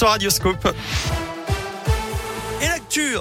[0.00, 0.66] sur Radioscope.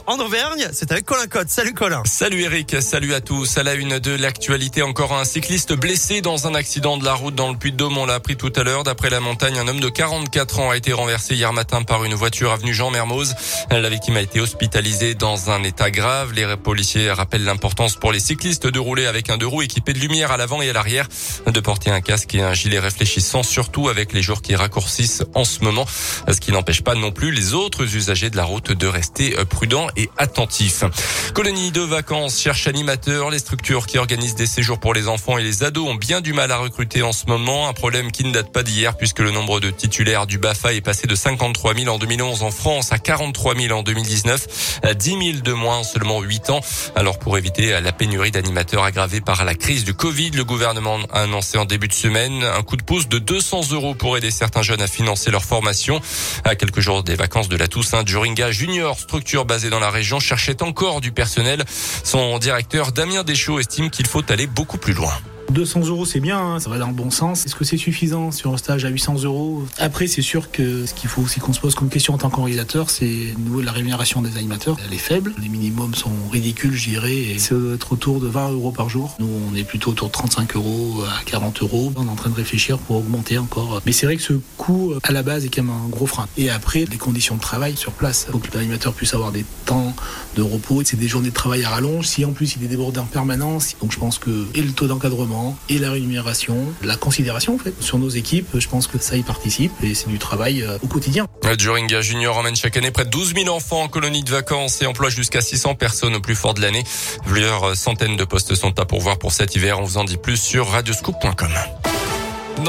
[0.08, 1.50] En Auvergne, c'est avec Colin Cotte.
[1.50, 2.02] Salut Colin.
[2.06, 3.56] Salut Eric, salut à tous.
[3.60, 7.36] À la une de l'actualité, encore un cycliste blessé dans un accident de la route
[7.36, 7.96] dans le Puy-de-Dôme.
[8.00, 8.84] On l'a appris tout à l'heure.
[8.84, 12.16] D'après la montagne, un homme de 44 ans a été renversé hier matin par une
[12.16, 13.36] voiture avenue Jean Mermoz.
[13.70, 16.34] La victime a été hospitalisée dans un état grave.
[16.34, 20.00] Les policiers rappellent l'importance pour les cyclistes de rouler avec un deux roues équipé de
[20.00, 21.08] lumière à l'avant et à l'arrière,
[21.46, 25.44] de porter un casque et un gilet réfléchissant, surtout avec les jours qui raccourcissent en
[25.44, 25.86] ce moment,
[26.28, 29.46] ce qui n'empêche pas non plus les autres usagers de la route de rester euh,
[29.60, 30.86] prudent et attentif.
[31.34, 33.30] Colonie de vacances cherche animateurs.
[33.30, 36.32] Les structures qui organisent des séjours pour les enfants et les ados ont bien du
[36.32, 37.68] mal à recruter en ce moment.
[37.68, 40.80] Un problème qui ne date pas d'hier puisque le nombre de titulaires du BAFA est
[40.80, 44.80] passé de 53 000 en 2011 en France à 43 000 en 2019.
[44.84, 46.62] À 10 000 de moins en seulement 8 ans.
[46.96, 51.24] Alors pour éviter la pénurie d'animateurs aggravée par la crise du Covid, le gouvernement a
[51.24, 54.62] annoncé en début de semaine un coup de pouce de 200 euros pour aider certains
[54.62, 56.00] jeunes à financer leur formation.
[56.46, 60.20] À quelques jours des vacances de la Toussaint, Juringa Junior structure basée dans la région
[60.20, 61.64] cherchait encore du personnel.
[62.04, 65.12] Son directeur Damien Deschaux estime qu'il faut aller beaucoup plus loin.
[65.52, 67.46] 200 euros, c'est bien, hein, ça va dans le bon sens.
[67.46, 70.94] Est-ce que c'est suffisant sur un stage à 800 euros Après, c'est sûr que ce
[70.94, 73.66] qu'il faut aussi qu'on se pose comme question en tant qu'organisateur, c'est au niveau de
[73.66, 74.78] la rémunération des animateurs.
[74.86, 78.72] Elle est faible, les minimums sont ridicules, je dirais, doit être autour de 20 euros
[78.72, 79.16] par jour.
[79.20, 81.92] Nous, on est plutôt autour de 35 euros à 40 euros.
[81.96, 83.82] On est en train de réfléchir pour augmenter encore.
[83.86, 86.28] Mais c'est vrai que ce coût, à la base, est quand même un gros frein.
[86.38, 88.26] Et après, les conditions de travail sur place.
[88.28, 89.94] Il faut que l'animateur puisse avoir des temps
[90.36, 90.82] de repos.
[90.86, 92.08] C'est des journées de travail à rallonge.
[92.08, 94.88] Si en plus il est débordé en permanence, donc je pense que et le taux
[94.88, 95.39] d'encadrement
[95.70, 98.48] et la rémunération, la considération en fait sur nos équipes.
[98.58, 101.28] Je pense que ça y participe et c'est du travail euh, au quotidien.
[101.58, 104.86] Juringa Junior emmène chaque année près de 12 000 enfants en colonie de vacances et
[104.86, 106.84] emploie jusqu'à 600 personnes au plus fort de l'année.
[107.26, 109.80] Plusieurs centaines de postes sont à pourvoir pour cet hiver.
[109.80, 111.50] On vous en dit plus sur radioscoop.com.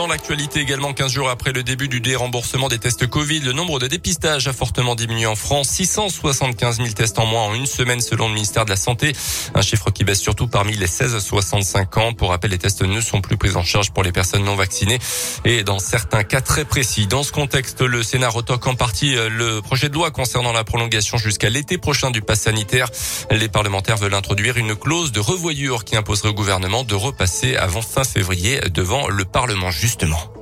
[0.00, 3.78] Dans l'actualité également, 15 jours après le début du déremboursement des tests Covid, le nombre
[3.78, 5.68] de dépistages a fortement diminué en France.
[5.68, 9.12] 675 000 tests en moins en une semaine selon le ministère de la Santé.
[9.54, 12.12] Un chiffre qui baisse surtout parmi les 16-65 ans.
[12.14, 14.98] Pour rappel, les tests ne sont plus pris en charge pour les personnes non vaccinées
[15.44, 17.06] et dans certains cas très précis.
[17.06, 20.64] Dans ce contexte, le Sénat retoque en partie euh, le projet de loi concernant la
[20.64, 22.88] prolongation jusqu'à l'été prochain du pass sanitaire.
[23.30, 27.82] Les parlementaires veulent introduire une clause de revoyure qui imposerait au gouvernement de repasser avant
[27.82, 30.39] fin février devant le Parlement justement.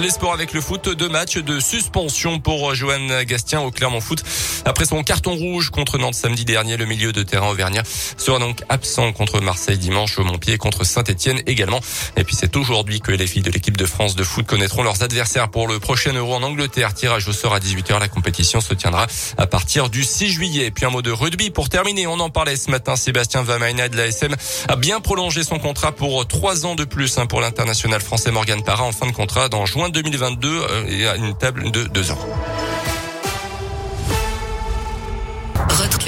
[0.00, 4.22] Les sports avec le foot, deux matchs de suspension pour Johan Gastien au Clermont Foot.
[4.64, 7.82] Après son carton rouge contre Nantes samedi dernier, le milieu de terrain auvergnat
[8.16, 11.80] sera donc absent contre Marseille dimanche au Montpied contre Saint-Etienne également.
[12.16, 15.02] Et puis c'est aujourd'hui que les filles de l'équipe de France de foot connaîtront leurs
[15.02, 16.94] adversaires pour le prochain Euro en Angleterre.
[16.94, 17.98] Tirage au sort à 18h.
[17.98, 20.66] La compétition se tiendra à partir du 6 juillet.
[20.66, 22.06] Et puis un mot de rugby pour terminer.
[22.06, 22.94] On en parlait ce matin.
[22.94, 24.36] Sébastien Vamaina de la SM
[24.68, 28.62] a bien prolongé son contrat pour trois ans de plus hein, pour l'international français Morgan
[28.62, 32.10] Parra en fin de contrat dans juin 2022 euh, et à une table de deux
[32.10, 32.18] ans.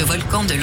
[0.00, 0.54] le volcan de